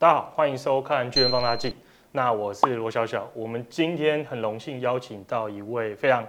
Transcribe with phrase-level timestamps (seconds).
[0.00, 1.68] 大家好，欢迎收看《巨人放大镜》。
[2.12, 6.24] 那我是罗小小，我们今天很荣幸邀请到一位非常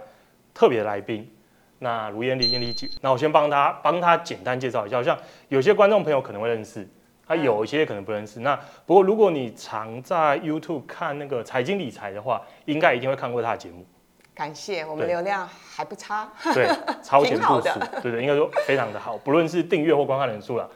[0.52, 1.32] 特别的来宾，
[1.78, 2.90] 那卢燕丽燕丽姐。
[3.00, 6.84] 那我先帮他帮他简单介绍一下，像有些观众朋友可能会认识，
[7.24, 8.40] 他有一些可能不认识。
[8.40, 13.86] 那不过如果你常在 YouTube 看那个财经理财的话，应该一定会看过他的节目。
[14.34, 16.66] 感谢，我们流量还不差，对，
[17.04, 17.68] 超前部署，
[18.02, 20.68] 对对，应该说非常的好，不论是订阅或观看人数啦，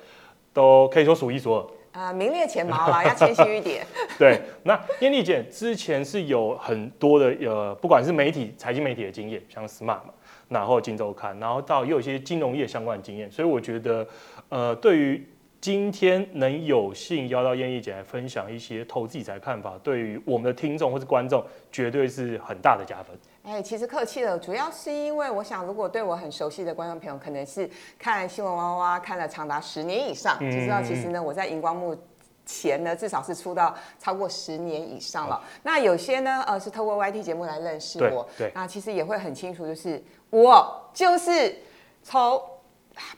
[0.52, 1.66] 都可以说数一数二。
[1.95, 3.87] 啊、名列前茅啦，要谦虚一点。
[4.19, 10.11] 对，那燕丽姐之前是有很多的呃，不管是媒体、财经媒体的经验，像 Smart 嘛，
[10.49, 14.05] 然后金周刊，然后到也有一些金融业相关的经验，所以我觉得，
[14.49, 15.25] 呃，对于
[15.64, 21.42] 今天能有幸邀到燕俐姐来分享一些投资理财看法，对于我们的听众或是观众，
[21.73, 23.16] 绝对是很大的加分。
[23.45, 27.66] 哎，其实客气了，主要是因为我想，如果对我很熟悉的观众朋友，可能是
[27.98, 31.96] 看新闻哇哇看了长达十年以上，就知道其实呢，我在荧光幕
[32.45, 35.43] 前呢，至少是出到超过十年以上了。
[35.62, 41.56] 那有些呢，呃，是透过 YT 节目来认识我，那其实也会很清楚，就是我就是
[42.02, 42.38] 从。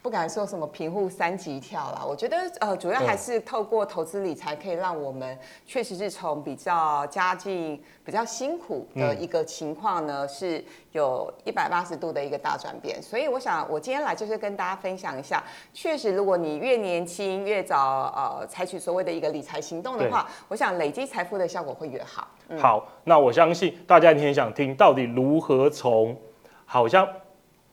[0.03, 13.03] 不敢说什么贫户三级跳啦，我觉得呃，主要还是透过投资理财，可以让我们确实是从比较家境比较辛苦的一个情况呢，嗯、是有一百八十度的一个大转变。
[13.03, 15.43] 所以我想，我今天来就是跟大家分享一下，
[15.75, 22.29] 确实，如果你越年轻越早呃采取所谓的一个理财行动的话，我想累积财富的效果会越好。
[22.49, 26.17] 嗯、好，那我相信大家一定很想听到底如何从
[26.65, 27.07] 好像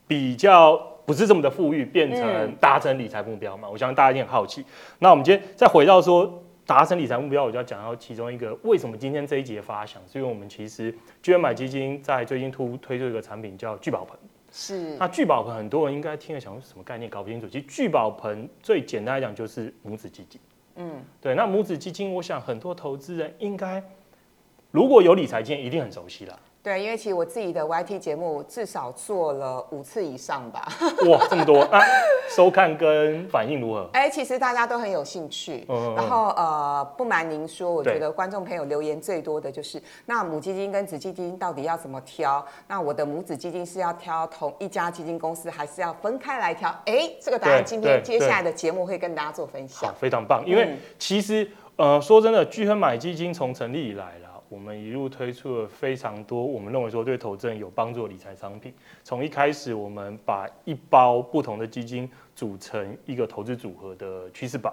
[0.06, 0.93] 比较。
[1.06, 3.68] 不是这么的富裕，变成达成理财目标嘛？
[3.68, 4.64] 我相信大家一定很好奇。
[4.98, 14.16] 那我们今天再回到说达成理财目标，我就要讲到其中一个为什么今天这一节发想，是因为我们其实居然买基金在最近推推出一个产品叫聚宝盆。
[14.50, 14.96] 是。
[14.96, 17.46] 那聚宝盆很多人应该听了想说什么概念，搞不清楚。
[17.46, 20.40] 其实聚宝盆最简单来讲就是母子基金。
[20.76, 21.34] 嗯，对。
[21.34, 23.82] 那母子基金，我想很多投资人应该
[24.70, 26.38] 如果有理财经验，一定很熟悉了。
[26.64, 30.66] 对，因为其实我自己的 YT 节目至少做了五次以上吧。
[31.06, 31.78] 哇，这么多啊！
[32.34, 33.86] 收看跟反应如何？
[33.92, 35.66] 哎，其实大家都很有兴趣。
[35.68, 42.42] 嗯，嗯，然后呃，不瞒您说，我觉得观众朋友留言最多的就是，那母基金跟子基金到底要怎么挑？
[42.66, 46.70] 那我的母子基金是要挑同一家基金公司，还是要分开来挑？
[46.86, 49.94] 哎，这个答案今天接下来的节目会跟大家做分享。
[50.00, 51.46] 非常棒，因为其实
[51.76, 54.14] 呃，说真的，巨亨买基金从成立以来
[54.48, 58.72] 我们一路推出了非常多我们认为说对投资人有帮助的理财商品。
[59.02, 64.72] 从一开始，我们把一包不同的基金组成一个投资组合的趋势宝，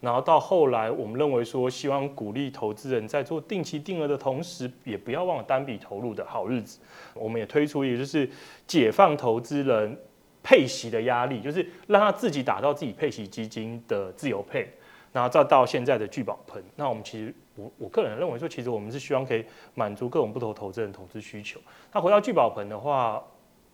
[0.00, 6.78] 然后到后来，我们认为说希望鼓励投资人在做定期定额的同时，也不要忘了单笔投入的好日子。
[7.14, 8.28] 我们也推出一个就是
[8.66, 9.98] 解放投资人
[10.42, 14.68] 配息的压力，就是让他自己打造自己配息基金的自由配，
[15.12, 16.62] 然后再到现在的聚宝盆。
[16.76, 17.34] 那我们其实。
[17.56, 19.44] 我我个人认为说，其实我们是希望可以
[19.74, 21.58] 满足各种不同投资人投资需求。
[21.92, 23.22] 那回到聚宝盆的话，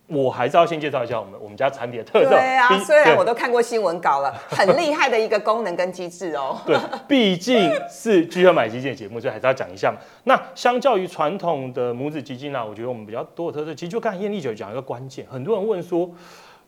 [0.07, 2.29] 我还是要先介绍一下我们我们家产品的特色。
[2.29, 6.59] 对啊，虽然我都看过新闻稿了，很厉害的一个功能跟机制哦。
[6.67, 6.77] 对，
[7.07, 9.97] 毕竟是聚合买基金的节目，所以还是要讲一下嘛。
[10.25, 16.11] 那相较于传统的母子基金啊，我觉得我们比较多的特色，其实就刚才燕丽姐讲一个关键，很多人问说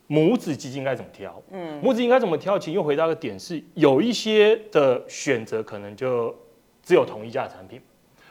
[0.06, 1.42] 母子基金该怎么挑？
[1.50, 2.58] 嗯，母子应该怎么挑？
[2.58, 6.34] 其实又回到一个点是，有一些的选择可能就。
[6.86, 7.82] 只有同一家的产品，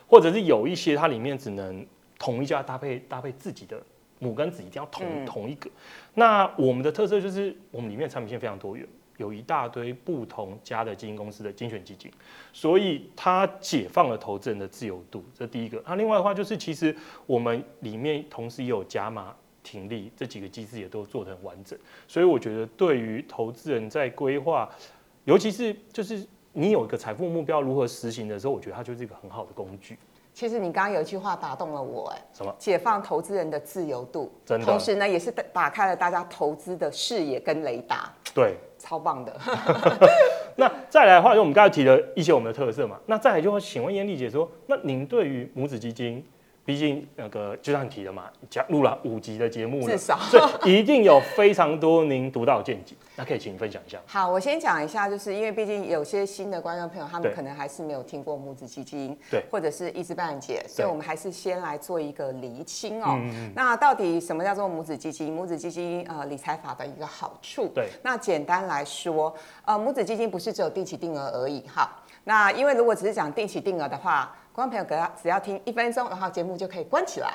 [0.08, 1.86] 或者是有一些它里面只能
[2.18, 3.84] 同一家搭配搭配自己的
[4.20, 5.70] 母跟子一定要同、嗯、同一个。
[6.14, 12.10] 那我们的特色就是我们里面的产品线非常多元，有一大堆不同家的基金公司的精选基金，
[12.54, 15.26] 所以它解放了投资人的自由度。
[15.38, 15.84] 这第一个。
[15.86, 16.96] 那另外的话就是其实
[17.26, 21.78] 我们里面同时也有加码停利这几个机制也都做得很完整，
[22.08, 24.70] 所以我觉得对于投资人在规划，
[25.26, 26.26] 尤其是就是。
[26.58, 30.00] 你有一个财富目标如何实行的时候，我觉得它就是一个很好的工具。
[30.34, 32.56] 其实你刚刚有一句话打动了我，哎，什么？
[32.58, 34.66] 解放投资人的自由度，真的。
[34.66, 38.10] 同时呢，也是打开了大家投资的视野跟雷达。
[38.34, 39.38] 对，超棒的。
[40.56, 42.98] 那再来的话，就我们刚才提了一些我们的特色嘛。
[43.06, 46.26] 那再来就会请问燕丽姐说，那您对于母子基金？
[46.66, 52.96] 毕竟那个就像你提的嘛，讲录了五集的节目了，至少所以一定有非常多您独到的见解。
[53.16, 53.98] 那可以请你分享一下。
[54.08, 63.18] 好，我先讲一下，就是因为毕竟有些新的观众朋友，他们可能还是没有听过母子基金，对，或者是一知半解，所以我们还是先来做一个厘清哦。
[63.54, 65.32] 那到底什么叫做母子基金？
[65.32, 69.34] 母子基金呃理财法的一个好处，对，那简单来说，
[69.66, 71.90] 呃母子基金不是只有定期定额而已哈。
[72.26, 77.34] 那因为如果只是讲定期定额的话，观众朋友只要只要听一分钟，然后节目就可以关起来。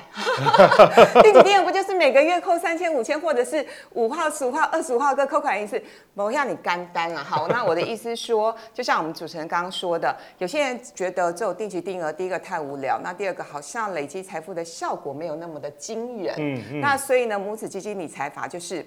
[1.22, 5.80] 定期定额不就是每个月扣三千、五千，或者是五号、十五号、二十五号各扣款一次，
[6.14, 7.22] 不要你干单了。
[7.22, 16.34] 好，那我的意思说，就像我们主持人刚刚说的，有些人觉得这种定期定额，第一个太无聊，那第二个好像累积财富的效果没有那么的惊人。
[16.38, 16.80] 嗯嗯。
[16.80, 18.82] 那所以呢，母子基金理财法就是。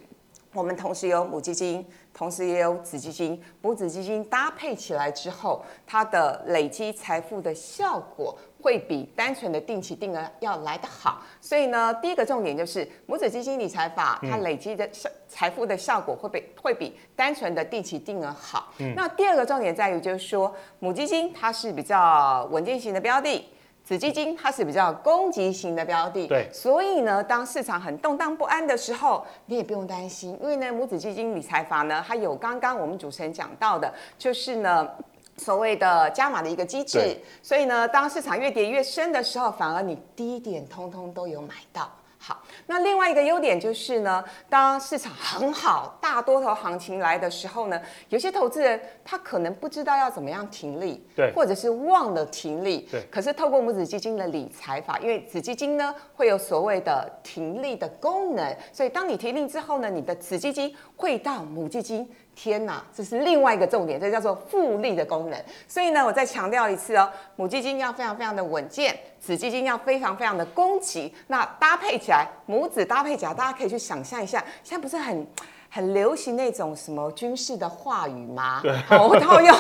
[0.54, 11.24] 我们同时有母基金，同时也有子基金，母子基金搭配起来之后，它的累积财富的效果会比单纯的定期定额要来得好。
[11.42, 18.72] 所以呢，第一个重点就是母子基金理财法，它累积的财财富的效果会比会比单纯的定期定额好。
[18.78, 18.94] 嗯。
[18.96, 23.44] 那第二个重点在于，就是说母基金它是比较稳健型的标的。
[23.84, 34.90] 子基金它是比较攻击型的标的，对，所以呢，当市场很动荡不安的时候，你也不用担心，因为呢，母子基金理财法呢，它有刚刚我们主持人讲到的，就是呢，
[35.36, 41.92] 所谓的加码的一个机制，所以呢，当市场越跌越深的时候，反而你低点通通都有买到。
[42.25, 53.06] 好，那另外一个优点就是呢，当市场很好、大多头行情来的时候呢，有些投资人他可能不知道要怎么样停利，对，或者是忘了停利，对。
[53.12, 62.10] 可是透过母子基金的理财法，因为子基金呢会有所谓的停利的功能，所以当你停利之后呢，你的子基金会到母基金。
[62.36, 65.44] 天呐，这是另外一个重点，这叫做复利的功能。
[65.68, 71.14] 所以呢，我再强调一次哦，母基金要非常非常的稳健，子基金要非常非常的攻击。
[71.28, 75.28] 那搭配起来，母子搭配起来，大家可以去想象一下，现在不是很
[75.70, 78.62] 很流行那种什么军事的话语吗？
[78.62, 79.58] 对，我套用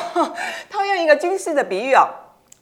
[0.69, 2.07] 套用一个军事的比喻哦，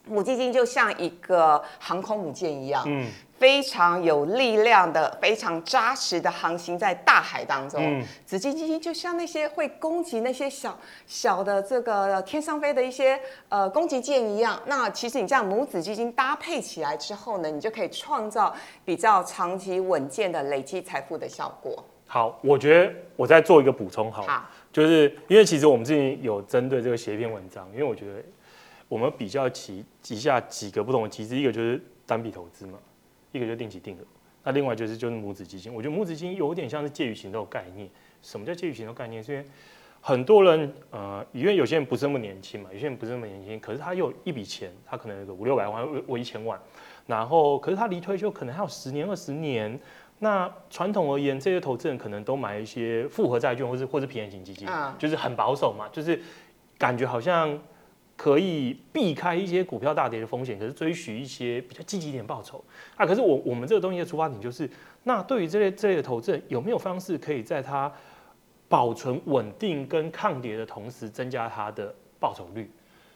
[0.06, 2.82] 母基金就像一个航空母舰一样。
[2.86, 3.10] 嗯。
[3.42, 7.82] 非常有力量的、非常扎实的航行在大海当中。
[7.82, 10.78] 嗯，子基金就像那些会攻击那些小
[11.08, 13.18] 小的这个天上飞的一些
[13.48, 14.62] 呃攻击舰一样。
[14.66, 18.54] 那其实你这样母子基金搭配起来之后呢，你就可以创造
[18.84, 21.84] 比较长期稳健的累积财富的效果。
[22.06, 28.22] 好，我觉得我再做一个补充好，好，就是因为其实我们之前有针对这个写一篇文章，因为我觉得
[28.88, 32.78] 我们比较起以下几个不同的机制，一个就是单笔投资嘛。
[33.32, 34.04] 一个就是定期定额，
[34.44, 35.72] 那另外就是就是母子基金。
[35.72, 37.88] 我觉得母子基金有点像是介于型的概念。
[38.20, 39.24] 什么叫介于型的概念？
[39.24, 39.44] 是因为
[40.00, 46.60] 很多人呃，因为有些人不是那么年轻嘛，有些人不是那么年轻，可是他有一笔钱，他可能有个五六百万，或一千万，
[47.06, 49.78] 然后可是他离退休可能还有十年二十年。
[50.18, 54.68] 那传统而言，这些投资人可能都买一些复合债券，或是或是平衡型基金，
[54.98, 56.20] 就是很保守嘛，就是
[56.76, 57.58] 感觉好像。
[58.16, 62.62] 可以避开一些股票大跌的风险，可是追寻一些比较积极点报酬
[62.96, 63.04] 啊。
[63.04, 64.68] 可是我我们这个东西的出发点就是，
[65.04, 67.92] 那对于这类这类的投资人，有没有方式可以在它
[68.68, 72.70] 保存稳定跟抗跌的同时，增加它的报酬率？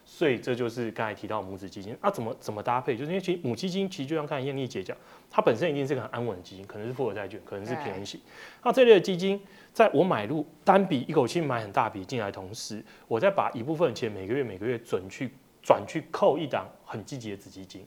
[0.09, 2.95] 所以这就是刚才提到母子基金啊，怎么怎么搭配？
[2.95, 4.95] 就是因为其实母基金其实就像刚才燕丽姐讲，
[5.29, 8.19] 它本身一定是个很安稳的基金，可能是复合债券，可能是平衡型。
[8.63, 9.39] 那这类的基金，
[9.73, 15.29] 在我买入单笔一口气买很大笔进来同时，我再把一部分钱每个月每个月转去
[15.61, 17.85] 转去扣一档很积极的子基金。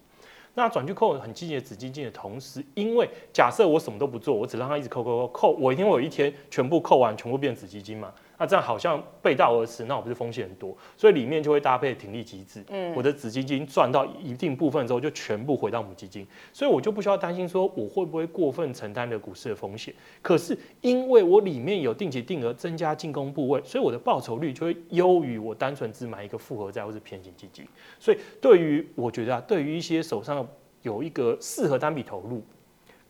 [0.55, 8.13] 那转去扣很积极的子基金的同时，因为假设我什么都不做，我只让它一直扣扣扣扣，我一天我有一天全部扣完，全部变子基金嘛。
[8.41, 10.75] 那这样好像背道而驰，那我不是风险很多？
[10.97, 12.65] 所以里面就会搭配停利机制。
[12.71, 19.95] 嗯，我的子基金赚到一定部分之后，就全部回到母基金，所以我就不需要担心说我会不会过分承担了股市的风险。
[20.23, 27.67] 可是因为我里面有定期定额增加进攻部位，所以我的报酬率就会优于我单纯只买一个复合债或是偏型基金。
[27.99, 30.49] 所以对于我觉得啊，对于一些手上
[30.81, 32.43] 有一个适合单笔投入。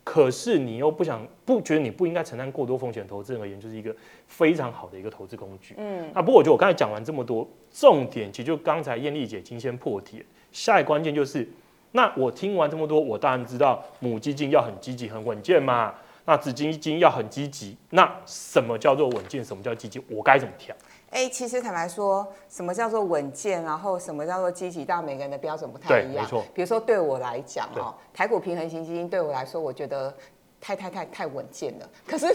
[0.03, 3.95] 可是你又不想不觉得你不应该承担过多风险，投资人而言就是一个
[4.27, 5.75] 非常好的一个投资工具。
[5.77, 10.25] 嗯，那不过我觉得我刚才讲完这么多，重点其实就刚才艳丽姐已经先破题了。
[10.51, 11.47] 下一个关键就是，
[11.91, 15.93] 那我听完这么多，我当然知道母基金要很积极、很稳健嘛。
[16.25, 19.43] 那子基金要很积极，那什么叫做稳健？
[19.43, 19.99] 什么叫积极？
[20.07, 20.75] 我该怎么调？
[21.11, 26.23] 哎、欸，其实坦白说，什么叫做稳健，然后什么叫做积极，到每个人的标准不太一样。
[26.23, 26.43] 没错。
[26.53, 30.15] 比如说对我来讲哦，台股平衡型基金对我来说，我觉得
[30.61, 31.89] 太太太太稳健了。
[32.07, 32.33] 可是呢，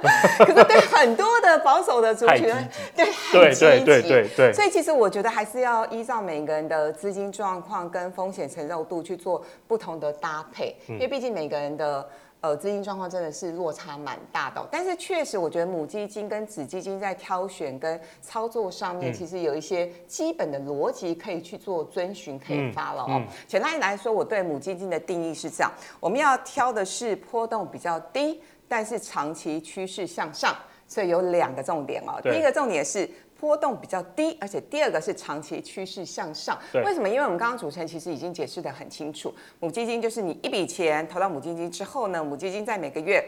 [0.40, 2.50] 可是对很多的保守的族群，
[2.96, 3.06] 对。
[3.30, 4.52] 对对对对。
[4.54, 12.08] 所以其实我觉得还是要依照每个人的资金状况跟风险承受度去做不同的搭配，嗯、因为毕竟每个人的。
[12.44, 23.22] 呃，资金状况真的是落差蛮大的，但是确实，我觉得母基金跟子基金在挑选跟操作上面，其实有一些基本的逻辑可以去做遵循，可以发了哦。
[23.46, 30.54] 简单来说，我对母基金的定义是这样：我们要挑的是波动比较低，但是长期趋势向上，
[30.86, 32.20] 所以有两个重点哦。
[32.22, 33.08] 第一个重点是。
[33.44, 36.58] 波动比较低，而且第二个是长期趋势向上。
[36.72, 37.06] 为什么？
[37.06, 43.22] 因为我们刚刚主持人其实已经解释得很清楚，母基金就是你一笔钱投到母基金之后呢，母基金在每个月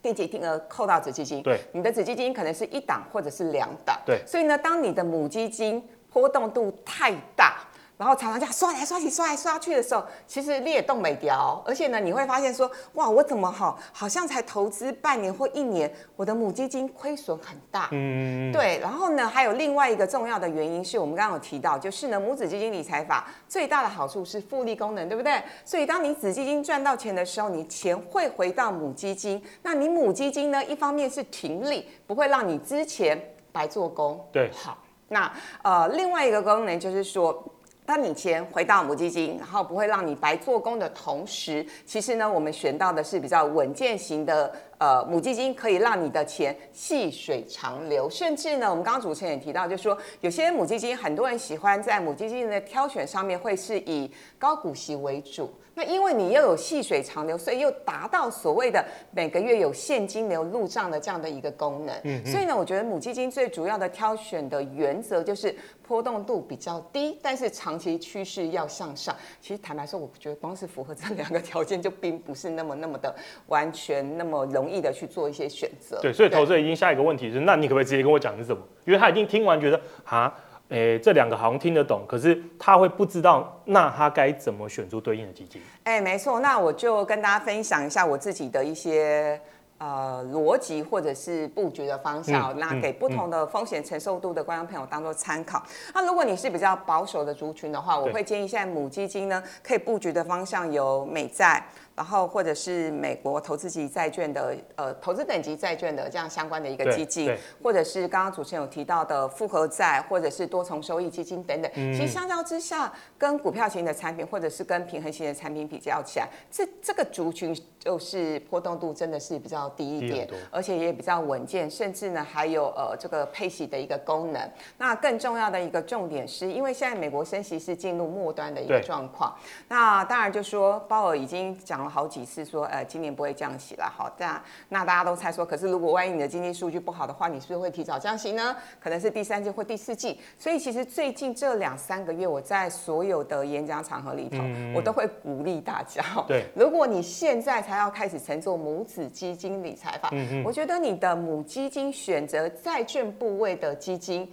[0.00, 7.66] 定期定额扣到子基金，对，你的子基金可能是一档或者是两档，对，所以呢，当你的母基金波动度太大。
[8.00, 17.90] 然后常常这样刷来刷去、刷来刷去的时候，其实你也动没掉，而且呢，你会发现说，哇，我怎么好，好像才投资半年或一年，我的母基金亏损很大。
[17.92, 18.78] 嗯，对。
[18.80, 25.38] 然后呢，还有另外一个重要的原因是我们刚刚有提到，就是呢，母子基金理财法最大的好处是复利功能，对不对？
[25.66, 29.42] 所以当你子基金赚到钱的时候，你钱会回到母基金。
[29.60, 34.26] 那你母基金呢，一方面是停利，不会让你之前白做工。
[34.32, 34.50] 对。
[34.54, 34.78] 好，
[35.08, 35.30] 那
[35.62, 37.44] 呃，另外一个功能就是说。
[37.90, 48.08] 当你钱回到母基金，然后不会让你白做工的同时，其实呢，我们选到的是比较稳健型的呃母基金，可以让你的钱细水长流。
[48.08, 55.52] 甚至呢，我们刚刚主持人也提到，就是说有些母基金，很多人喜欢在母基金的挑选上面会是以高股息为主。
[55.80, 61.98] 那因为你又有细水长流，所以又达到所谓的每个月有现金流入账的这样的一个功能。
[62.04, 65.56] 嗯，所以呢，我觉得母基金最主要的挑选的原则就是。
[65.90, 69.12] 波动度比较低，但是长期趋势要向上。
[69.40, 73.12] 其实坦白说，我觉得光是符合这两个条件，就并不是那么那么的
[73.48, 75.98] 完全那么容易的去做一些选择。
[76.00, 78.62] 对，所以投资人已经下一个问题是，那你可不可以直接跟我讲是什么？
[78.84, 80.32] 因为他已经听完觉得啊，
[80.70, 85.60] 诶、欸，这两个好像听得懂，可是他会不知道，那他该怎么选出对应的基金？
[85.84, 89.40] 哎、欸，没错，那我就跟大家分享一下我自己的一些。
[89.82, 95.62] 呃，逻辑或者是布局的方向，那给不同的风险承受度的观众朋友当做参考。
[95.94, 101.64] 那如果你是比较保守的族群的话，我会建议现在母基金呢，可以布局的方向有美债。
[101.96, 111.70] 然后或者是美国投资级债券的呃投资等级债券的这样相关的一个基金，或者是刚刚主持人有提到的复合债，或者是多重收益基金等等。
[111.74, 124.50] 嗯、其实相较之下，跟股票型的产品或者是跟平衡型的产品比较起来，这这个族群就是波动度真的是比较低一点，而且也比较稳健，甚至呢还有呃这个配息的一个功能。
[124.78, 129.34] 那更重要的一个重点是，因为现在美国升息是进入末端的一个状况，
[129.68, 131.89] 那当然就说鲍尔已经讲了。
[131.90, 133.92] 好几次说，呃，今年不会降息了。
[133.94, 138.56] 好，这样那大家都猜说，可是如果万一你的经济数据不好的话，你是不是会提早降息呢？
[138.78, 140.20] 可能是第三季或第四季。
[140.38, 146.02] 所以其实最近这两三个月，我在所有的演讲场合里头，嗯、我都会鼓励大家。
[146.28, 154.30] 对，如果你现在才要开始乘坐母子基金理财法，嗯嗯，我觉得你的母基金选择债券部位的基金。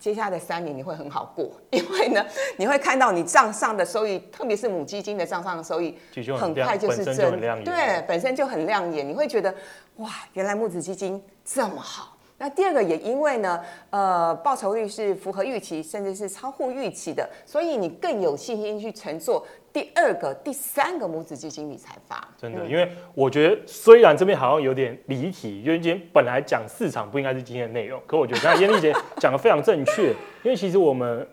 [0.00, 2.24] 接下来的三年你会很好过， 因为呢，
[2.56, 5.96] 你会看到你账上的收益，特别是母基金的账上的收益，
[6.36, 9.54] 很快就是正，对，本身就很亮眼，你会觉得
[9.96, 12.16] 哇，原来母子基金这么好。
[12.36, 13.60] 那第二个也因为呢，
[13.90, 22.28] 呃，报酬率是符合预期，甚至是超乎预期的，所以你更有信心去乘坐第二个、第三个母子基金理财法。
[22.38, 30.10] 真的，嗯、因为我觉得虽然这边好像有点离题，因为今天本来讲市场不应该是今天的内容，可我觉得刚才燕丽姐讲的 非常正确，
[30.44, 31.26] 因为其实我们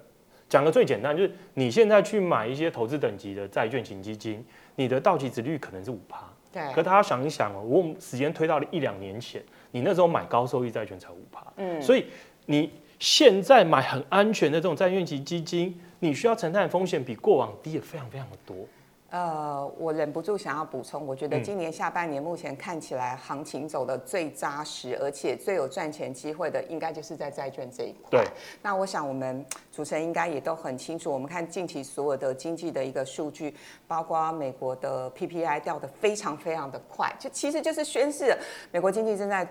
[0.49, 4.43] 讲的最简单，就是你现在去买一些投资等级的债券型基金，
[4.75, 6.27] 你的到期值率可能是五趴。
[6.51, 6.63] 对。
[6.73, 9.39] 可大家想一想哦，我时间推到了一两年前。
[9.69, 12.07] 你那时候买高收益债券才五趴，嗯，所以
[12.47, 12.69] 你
[12.99, 18.55] 现在买很安全的这种债券型基金，你需要承担的风险比过往低了非常非常的多。
[19.11, 28.09] 呃，我忍不住想要补充，我觉得今年下半年目前看起来行情走的最扎实，而且最有赚钱机会的，应该就是在债券这一块。
[28.09, 28.25] 对。
[28.63, 33.53] 那我想我们主持人应该也都很清楚，我们看近期所有的经济的一个数据，
[33.85, 38.35] 包括美国的 PPI 掉的非常非常的快，就其实就是宣示
[38.71, 39.47] 美国经济正在。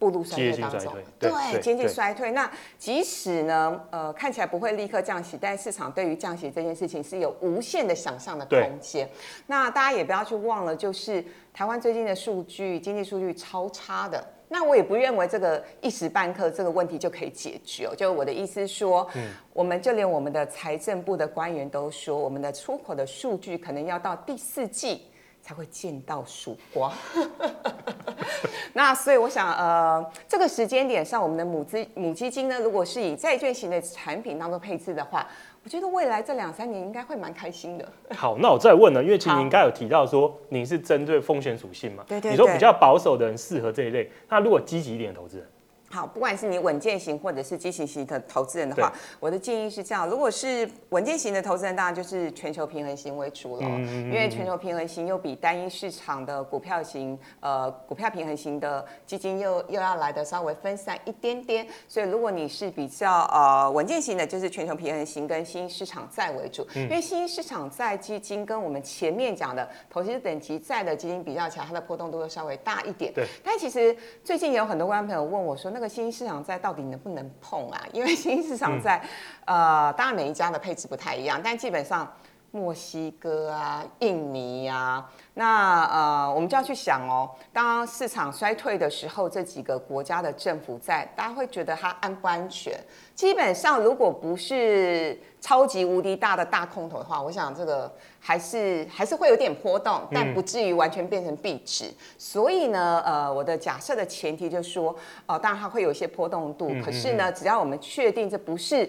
[0.00, 2.30] 步入衰退当中，对经济衰退。
[2.32, 9.06] 那即使呢，呃，看起来不会立刻降息，但市场对于降息这件事情是有无限的想象的空间。
[9.46, 14.26] 那大家也不要去忘了，就是台湾最近的数据，经济数据超差的。
[14.48, 17.94] 那我也不认为这个一时半刻这个问题就可以解决哦。
[17.94, 25.02] 就我的意思说，嗯，我们就连我们的财政部的官员都说，我们的出口的数据可能要到第四季。
[25.42, 26.92] 才会见到曙光。
[28.72, 35.26] 那所以我想，呃，这个时间点上，我们的母资母基金呢，如果是以债券型的产品当做配置的话，
[35.64, 37.86] 我觉得未来这两三年应该会蛮开心的。
[38.14, 42.04] 好，那我再问呢，因为其实您刚有提到说，您是针对风险属性嘛？
[42.06, 42.30] 对对对。
[42.30, 45.46] 你说比较保守的人适合这一类，那如果积极一点的投资人？
[45.92, 61.66] 好，不管是你稳健型或者是畸形型的投资人的话，我的建议是这样：如果是稳健型的投资人，当然就是全球平衡型为主了，嗯、因为全球平衡型又比单一市场的股票型，呃，股票平衡型的基金又又要来的稍微分散一点点。
[61.88, 73.12] 所以如果你是比较呃稳健型的，就是全球平衡型跟新兴市场债为主，嗯、因为新兴市场债基金跟我们前面讲的投资等级债的基金比较起来，它的波动度会稍微大一点。
[73.12, 73.26] 对。
[73.42, 77.82] 但其实最近有很多观众朋友问我说，那那个新兴市场债到底能不能碰啊？
[77.90, 79.02] 因为新兴市场债，
[79.46, 82.06] 嗯、呃，当然每一家的配置不太一样，但基本上
[82.50, 92.78] 墨西哥啊、印尼呀、啊，那呃，我们就要去想哦，当市场衰退的时候，这几个国家的政府债，大家会觉得它安不安全？
[93.14, 101.86] 基本上，如果不是超级无敌大的大空头的话，我想这个还是还是会有点波动，但不至于完全变成壁纸。
[101.86, 104.90] 嗯、所以呢，呃，我的假设的前提就是说，
[105.26, 108.88] 哦、呃，当然它会有一些波动度，嗯、可是呢，只要我们确定这不是。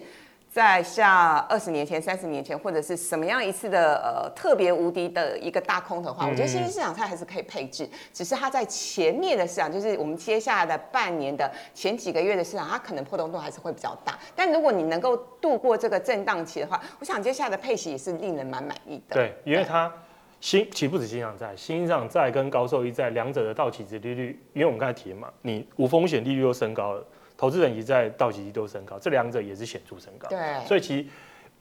[0.52, 14.20] 在下二十年前、三十年前，或者是什么样一次的呃特别无敌的一个大空头的话，我觉得新兴市场债还是可以配置，只是它在前面的市场，就是我们接下来的半年的前几个月的市场，它可能波动度还是会比较大。
[14.36, 19.16] 但如果你能够度过这个震荡期的话，我想接下来的配息也是令人蛮满意的。
[19.16, 19.90] 对，因为它
[20.42, 27.02] 新岂不止新兴市场债，新兴市场债跟高收益债两者的到期值利率，因为我们刚才提了嘛，你无风险利率又升高了。
[27.42, 30.30] 投资人也在到期都升高，这两者也是显著升高。
[30.30, 31.08] 对，所以其实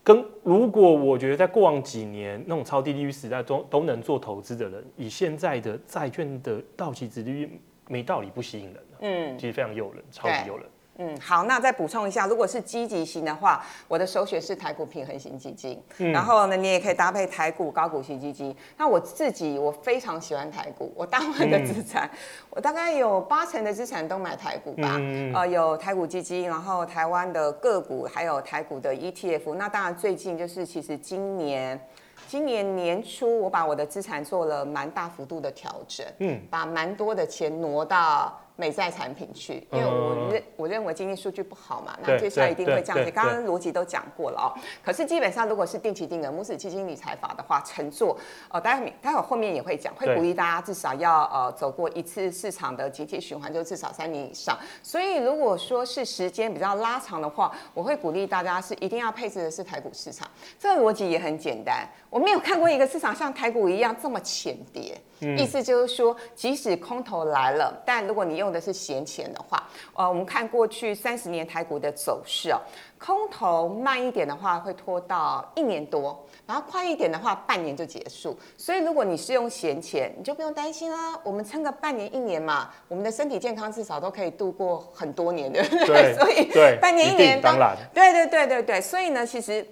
[0.05, 7.59] 跟如果我觉得在过往几年那种超低利率时代都都能做投资的人，以现在的债券的到期值利率，
[7.89, 8.77] 没道理不吸引人。
[9.01, 10.67] 嗯，其实非常诱人，超级诱人。
[11.03, 15.83] 嗯，好，那再补充一下，如果是积极型的话，我的首选是台股平衡型基金。
[15.97, 18.55] 嗯，然后呢，你也可以搭配台股高股息基金。
[18.77, 22.19] 那我自己我非常喜欢台股，我大部分的资产，嗯、
[22.51, 24.97] 我大概有八成的资产都买台股吧。
[24.99, 29.55] 嗯、呃，有台股基金，然后台湾的个股，还有台股的 ETF。
[29.55, 31.81] 那当然最近就是其实今年。
[32.29, 43.11] 今年年初，我把我的资产做了蛮大幅度的调整，嗯，把蛮多的钱挪到美债产品去，因为我认我认为经济数据不好嘛，那接下来一定会降息。
[43.11, 44.53] 刚刚逻辑都讲过了哦。
[44.85, 48.15] 可是基本上，如果是定期定额母子基金理财法的话，乘坐
[48.51, 54.59] 哦，待会待会后面也会讲，会鼓励大家至少要呃走过一次市场的集体循环，就至少三年以上。
[54.83, 60.29] 所以如果说是时间比较拉长的话，我会鼓励大家是一定要配置的是台股市场。
[60.59, 62.21] 这个逻辑也很简单，我。
[62.21, 72.61] 没有看过一个市场像台股一样这么浅跌，嗯、意思就是说，即使空头来了，但如果你用的是闲钱的话，呃，我们看过去三十年台股的走势哦，
[72.99, 78.39] 空头慢一点的话会拖到一年多，然后快一点的话半年就结束。
[78.57, 81.19] 所以如果你是用闲钱，你就不用担心啦。
[81.25, 85.87] 我们撑个半年一年嘛，我们的身体健康至少都可以度过很多年，对不对？
[85.87, 89.67] 对，所以对半年一年当然，对对对对对，所以呢，其实。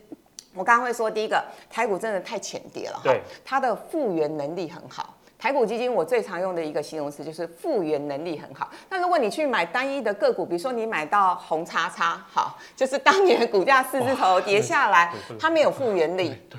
[0.55, 5.15] 我刚刚会说，第一个台股真的太浅跌了哈，对它的复原能力很好。
[5.39, 8.69] 台股基金我最常用的一个形容词就是复原能力很好。
[8.91, 16.37] 那如果你去买单一的个股，比如说你买到红叉叉，好，就是当年股价四字头跌下来，它没有复原力。
[16.51, 16.59] 对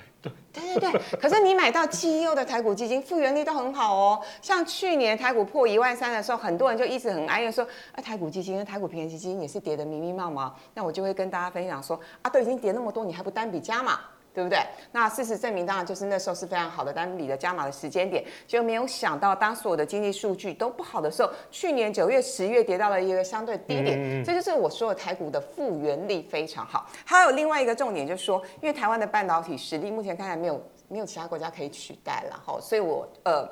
[0.60, 4.22] 对对对， 可是你买到绩优的台股基金，复原力都很好哦。
[4.42, 10.54] 像去年台股破一万三的时候，很多人就一直很哀怨说，啊，台股基金、台股平衡基金也是跌得密密麻麻。
[10.74, 14.00] 那我就会跟大家分享说，啊，都已经跌那么多，你还不单笔加嘛？
[14.34, 14.60] 对不对？
[14.92, 26.88] 那事实证明，当然就是那时候是非常好的单笔的加码的时间点，就没有想到当所有的经济数据都不好的时候，去年九月、十月跌到了一个相对低点，嗯嗯，这就是我说的台股的复原力非常好。
[27.06, 33.48] 还有另外一个重点就是说，因为台湾的半导体实力目前看来没有没有其他国家可以取代了哈，所以我呃。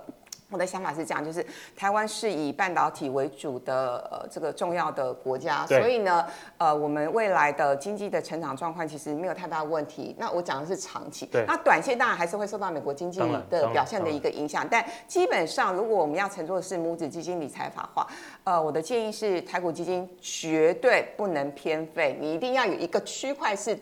[0.50, 6.26] 我的想法是这样，就是台湾是以半导体为主的呃这个重要的国家，所以呢，
[6.58, 10.16] 呃，我们未来的经济的成长状况其实没有太大问题。
[10.18, 14.66] 那我讲的是长期，那短线当然还是会受到美国经济的表现的一个影响。
[14.72, 18.08] 但基本上，如果我们要乘坐的是母子基金理财法的话，
[18.46, 23.78] 呃，我的建议是台股基金绝对不能偏废，你一定要有一个区块是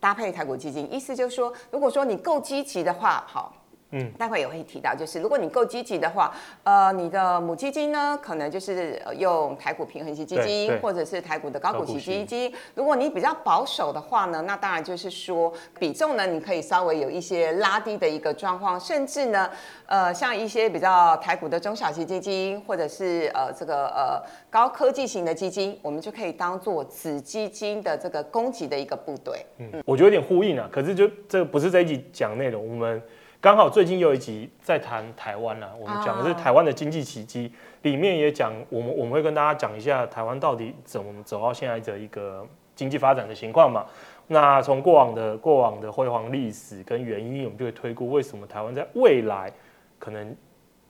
[0.00, 0.90] 搭配台股基金。
[0.90, 3.54] 意思就是说，如果说你够积极的话，好。
[3.92, 12.54] 嗯，待会也会提到，就是如果你够积极的话，呃，你的母基金呢，可能就是用台股平衡型基金，或者是台股的高股息基金。
[12.74, 19.50] 如果你比较保守的话呢，那当然就是说比重呢，你可以稍微有一些拉低的一个状况，甚至呢，
[19.86, 29.44] 呃，像一些比较台股的中小型基金，或者是呃这个呃高科技型的基金，我们就可以当做子基金的这个攻击的一个部队。
[29.58, 33.02] 嗯，我觉得有点呼应啊，可是就这不是这一集讲内容，我们。
[33.40, 37.50] 刚好最近有一集在谈台湾啦，我们讲的是台湾的经济奇迹，
[37.80, 43.86] 里面也讲我们我们会跟大家讲一下台湾到底怎么走到现在的一个经济发展的情况嘛。
[44.26, 49.50] 那从过往的过往的辉煌历史跟原因，我们就会推估为什么台湾在未来
[49.98, 50.36] 可能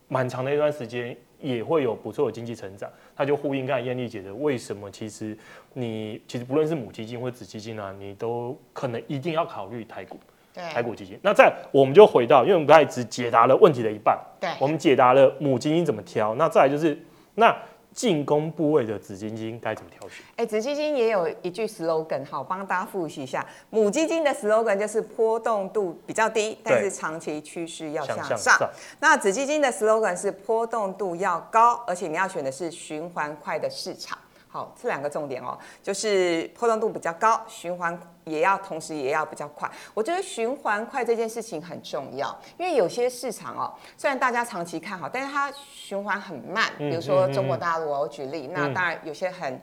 [0.08, 2.90] 蛮长的一段时间也会有不错的经济成长。
[3.14, 5.38] 它就呼应刚才燕丽姐的，为什么其实
[5.74, 10.18] 你其实不论是母基金或子基金啊，你都可能一定要考虑台股。
[10.52, 11.18] 对，台股基金。
[11.22, 14.18] 那再我们就回到，因为我们刚才只解答了问题的一半。
[14.40, 16.98] 对，我们解答了母基金怎么挑，那再来就是
[17.34, 17.56] 那
[17.92, 20.24] 进攻部位的子基金该怎么挑选？
[20.36, 23.44] 哎，子基金也有一句 slogan，好，帮大家复习一下。
[23.68, 28.28] 母基金的 slogan 就是波动度比较低，但是长期趋势要向上。
[28.28, 28.70] 向上。
[29.00, 34.16] 那子基金的 slogan 是波动度要高，而且你要选的是循环快的市场。
[34.52, 39.70] 好，这两个重点哦，就是波动度比较高，循环也要同时也要比较快。
[39.94, 46.68] 我觉得循环快这件事情很重要，因为有些市场哦，虽然大家长期看好，但是它循环很慢。
[46.78, 49.60] 比如说中国大陆，我举例，那当然有些很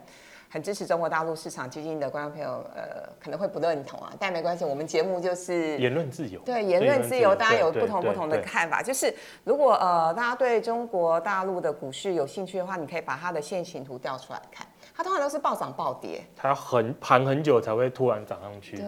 [0.50, 6.40] 很支持中国大陆市场基金的观众朋友，呃，可能会不认同啊，但没关系，我们节目就是言论自由。
[6.40, 8.82] 对，言论自由，大家有不同不同的看法。
[8.82, 14.66] 就是如果呃大家对中国大陆的股市有兴趣的话，你可以把它的线形图调出来看。
[14.98, 18.78] 它通常都是暴涨暴跌，它很盘很久才会突然涨上去。
[18.78, 18.84] 对，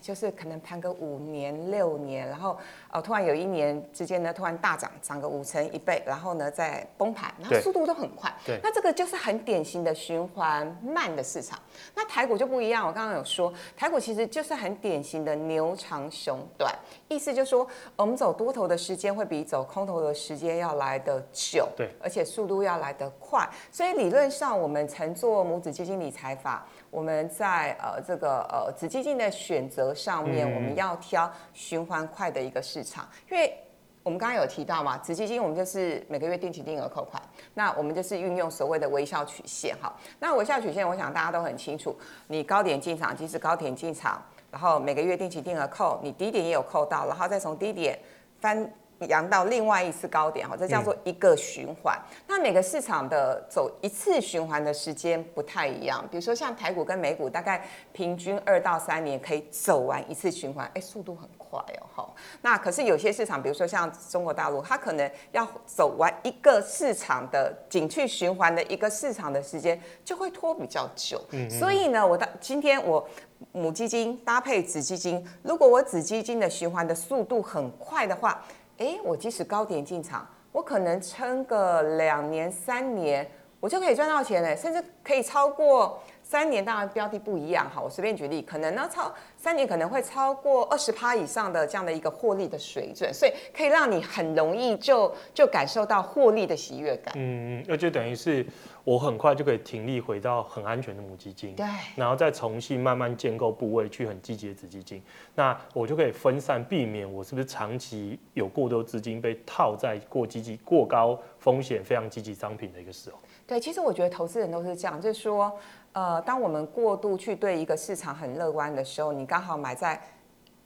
[0.00, 2.58] 就是可能盘个五年六年，然后
[2.90, 8.28] 呃突然有一年之间呢，突然大涨，涨个五成一倍，然后呢再崩盘，然后速度都很快。
[8.44, 11.56] 对，那这个就是很典型的循环慢的市场。
[11.94, 16.74] 那台股就不一样，我刚刚有说，台股其实就是很典型的牛长熊短，
[17.06, 25.51] 意思就是说我们走多头的时间会比走空头的时间要来得久，对，而且速度要来得快，所以理论上我们乘坐。
[25.52, 33.54] 母子基金理财法，我们在呃这个呃子基金的选择上面，我们要挑循环快的一个市场，因为
[34.02, 39.94] 我们刚刚有提到嘛，子基金我们就是每个月定期定额扣款，那我们就是运用所谓的微笑曲线哈。
[40.18, 41.94] 那微笑曲线，我想大家都很清楚，
[42.28, 47.98] 你高点进场，即是高点进场，然后每个月定期定额扣，你低点也有扣到，然后再从低点
[48.40, 48.72] 翻。
[49.08, 51.96] 扬到另外一次高点哈，这叫做一个循环。
[52.10, 62.14] 嗯、那每个市场的走一次循环的时间不太一样，比如说像台股跟美股，大概平均二到三年可以走完一次循环，哎，速度很快哦哈。
[62.40, 71.20] 那可是有些市场，比如说像中国大陆，它可能要走完一个市场的景气循环的一个市场的时间就会拖比较久。
[71.30, 71.50] 嗯，嗯。
[71.50, 73.06] 所以呢，我到今天我
[73.52, 78.42] 母基金搭配子基金，如果我子基金的循环的速度很快的话。
[78.78, 83.28] 哎，我即使高点进场，我可能撑个两年三年，
[83.60, 86.00] 我就可以赚到钱嘞，甚至可以超过
[86.32, 86.62] 三年。
[86.64, 97.12] 当然标的不一样，哈，我随便举例，可能呢超三年可能会超过二十趴以上的这样的一个获利的水准，所以可以让你很容易就就感受到获利的喜悦感。
[97.16, 98.46] 嗯嗯，那就等于是。
[98.84, 101.64] 我很快就可以停利，回到很安全的母基金，对，
[101.94, 105.00] 然后再重新慢慢建构部位，去很积极的子基金，
[105.36, 113.20] 那我就可以分散，避免我是不是长期有过多资金被套在过积极、过高风险、非常积极商品的一个时候。
[113.46, 115.52] 对，其实我觉得投资人都是这样，就是说，
[115.92, 120.00] 呃，当我们过度去对一个市场很乐观的时候，你刚好买在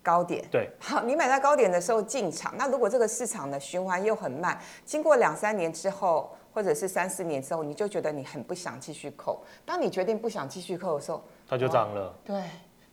[0.03, 6.31] 高点，对，好，你买在高点的时候进场，那如果这个市场的循环又很慢，经过两三年之后。
[6.57, 9.43] 或者是三四年之后，你就觉得你很不想继续扣。
[9.67, 12.19] 当你决定不想继续扣的时候，它就涨了。
[12.25, 12.43] 对。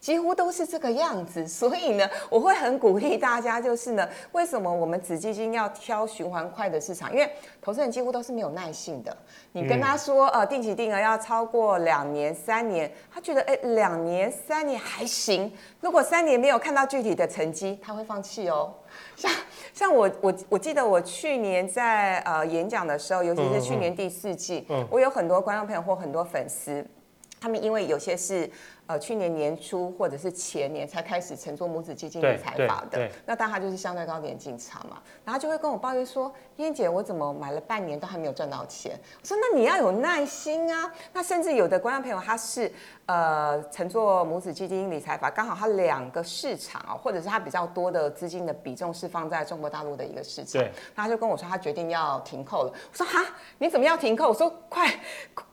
[0.04, 7.10] 几乎都是这个样子，所以呢，我会很鼓励大家，就是呢，为什么我们子基金要挑循环快的市场？
[7.14, 9.16] 因为投资人几乎都是没有耐性的。
[9.54, 15.50] 你跟他说，呃，定期定额要超过两年、三年，他觉得，哎，两年、三年还行。
[15.80, 18.74] 如果三年没有看到具体的成绩，他会放弃哦。
[19.16, 19.32] 像
[19.74, 26.86] 像我我我记得我去年在呃演讲的时候，尤其是去年第四季，嗯嗯、我有很多观众朋友或很多粉丝，
[27.40, 28.52] 他们因为有些是。
[28.86, 39.00] 呃，去年年初或者是前年才开始乘坐母子基金理财法的，那当然他就是相对高点进场嘛，然后就会跟我抱怨说，燕姐，我怎么买了半年都还没有赚到钱？
[39.22, 40.92] 我说，那你要有耐心啊。
[41.14, 42.70] 那甚至有的观众朋友他是
[43.06, 52.74] 呃乘坐母子基金理财法，刚好他两个市场啊，或者是他比较多的资金的比重是放在中国大陆的一个市场，对，他就跟我说他决定要停扣了。
[52.92, 53.26] 我说哈，
[53.60, 54.28] 你怎么要停扣？
[54.28, 54.94] 我说快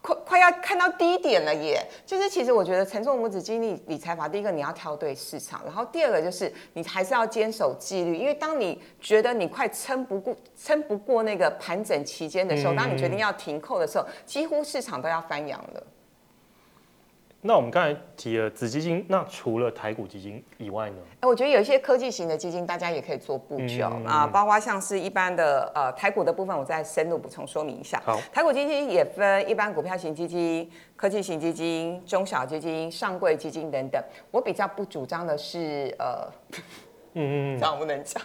[0.03, 1.81] 快快要看到低点了耶！
[2.05, 15.83] 就是其实我觉得乘坐母子经历理财法，第一个你要挑对市场，然后第二个就是你还是要坚守纪律，因为当你觉得你快撑不过、撑不过那个盘整期间的时候，当你决定要停扣的时候，几乎市场都要翻扬了。
[17.43, 20.97] 那我们刚才提了子基金，那除了台股基金以外呢？
[21.21, 27.99] 哎，我觉得有一些科技型的基金，大家也可以做布局啊、嗯，包括像是一般的呃台股的部分，我再深入补充说明一下。
[28.05, 34.03] 好，台股基金也分一般股票型基金、科技型基金、中小基金、上柜基金等等。
[34.31, 36.31] 我比较不主张的是呃，
[37.15, 38.23] 嗯嗯， 这样不能讲。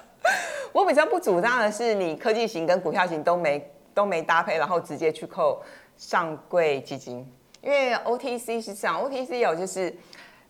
[0.73, 5.63] 我比较不主张的是你科技型跟股票型都没都没搭配，然后直接去扣
[5.95, 7.25] 上柜基金。
[7.65, 9.91] 因为 OTC 是这样，OTC 有就是，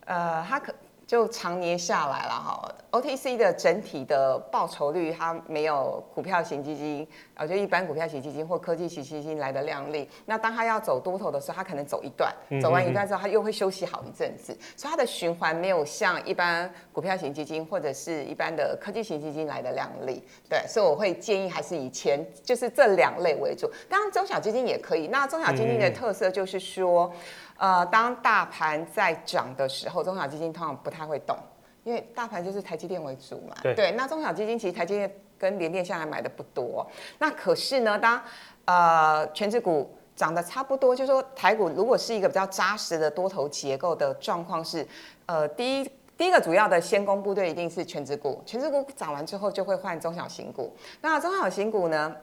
[0.06, 0.74] 呃，它可
[1.08, 10.10] 就常年下来了哈，OTC 的整体的报酬率它没有股票型基金，啊，就一般股票型基金或科技型基金来的亮丽。
[10.26, 20.24] 那当它要走多头的时候，它可能走一段，走完一段之后，它又会休息好一阵子，所以它的循环没有像一般股票型基金或者是一般的科技型基金来的亮丽。
[20.50, 25.08] 对，所以我会建议还是以前就是这两类为主，当然中小基金也可以。
[25.08, 27.14] 那中小基金的特色就是说。
[27.58, 31.38] 呃，当大盘在涨的时候，中小基金通常不太会动，
[31.86, 33.56] 因为大盘就是台积电为主嘛。
[33.64, 33.74] 对。
[33.74, 36.86] 对，那中小基金其实台积电跟联电现在买的不多。
[37.18, 38.22] 那可是呢，当
[38.66, 44.86] 呃权值股涨得差不多，就是说台股如果是一个比较扎实的多头结构的状况是，
[45.26, 50.76] 呃，第一第一个主要的先攻部队一定是全职股，全职股涨完之后就会换中小型股。
[51.00, 52.14] 那中小型股呢，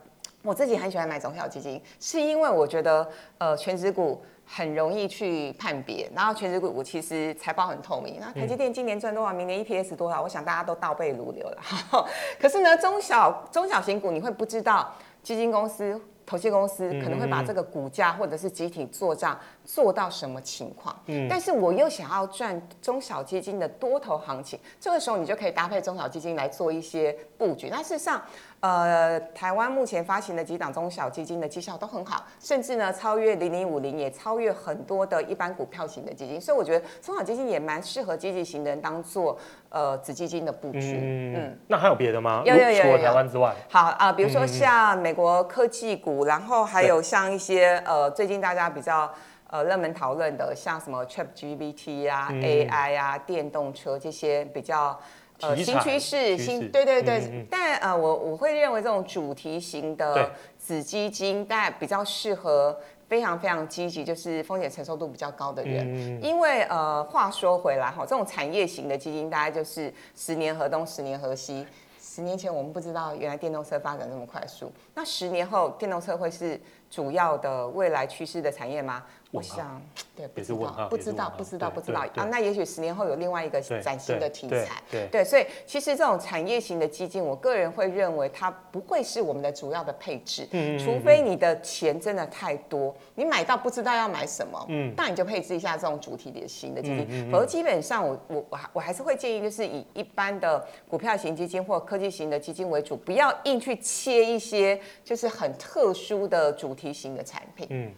[0.43, 4.23] 我自己很喜欢买中小基金，是因为我觉得呃全职股。
[4.55, 8.19] 很容易去判别，然后全值股其实财报很透明。
[8.21, 11.63] 那台积电今年赚多少，明年 EPS 多少，我想大家都倒背如流了。
[12.39, 20.95] 可是呢，中小中小型股你会不知道，基金公司、投资公司可能会把这个股价或者是集体做账做到什么情况。
[21.07, 21.27] 嗯。
[21.31, 27.69] 但是我又想要赚中小基金的多头行情，这个时候你就可以搭配中小基金来做一些布局。
[27.71, 28.21] 那事实上。
[28.63, 39.37] 呃，台湾目前发行的几档中小基金的绩效都很好，甚至呢超越零零五零，也超越很多的一般股票型的基金，所以我觉得中小基金也蛮适合积极型的人当做
[39.69, 40.97] 呃子基金的布局。
[40.97, 42.45] 嗯，嗯，那还有别的吗？
[42.47, 43.53] 有有有，除了台湾之外。
[43.69, 49.13] 好啊，呃，比如说像美国科技股，然后还有像一些呃最近大家比较
[49.49, 54.97] 呃热门讨论的，像什么 ChatGPT 啊、嗯、AI 啊、电动车这些比较。
[55.43, 62.79] 呃，新趋势，新对对对，嗯嗯，但呃，我我会认为这种主题型的子基金，但比较适合
[63.09, 71.67] 非常非常积极，就是风险承受度比较高的人，因为呃，话说回来哈，这种产业型的基金，大概就是十年河东，十年河西。
[72.01, 76.61] 十年前我们不知道，原来电动车发展这么快速，那十年后电动车会是
[76.93, 79.03] 主要的未来趋势的产业吗？
[79.31, 79.81] 我想，
[80.15, 82.01] 对，不知道，不知道，不知道，不知道。
[82.17, 82.25] 啊。
[82.31, 97.31] 那也许十年后有另外一个崭新的题材，对，对，所以其实这种产业型的基金，我个人会认为它不会是我们的主要的配置，嗯，除非你的钱真的太多，你买到不知道要买什么，嗯，那你就配置一下这种主题的型的基金。
[97.33, 107.95] 否则基本上我我我我还是会建议，就是以一般的股票型基金或科技型的基金为主，不要硬去切一些就是很特殊的主提型的产品，